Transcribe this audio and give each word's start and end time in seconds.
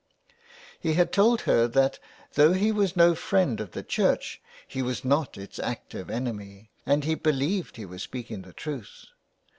He 0.79 0.93
had 0.95 1.11
told 1.11 1.41
her 1.41 1.67
that 1.67 1.99
though 2.33 2.53
he 2.53 2.71
was 2.71 2.95
no 2.95 3.13
friend 3.13 3.61
of 3.61 3.73
the 3.73 3.83
church, 3.83 4.41
he 4.67 4.81
was 4.81 5.05
not 5.05 5.37
its 5.37 5.59
active 5.59 6.09
enemy, 6.09 6.71
and 6.87 7.03
he 7.03 7.13
believed 7.13 7.75
he 7.75 7.85
was 7.85 8.01
speaking 8.01 8.41
the 8.41 8.51
truth. 8.51 9.05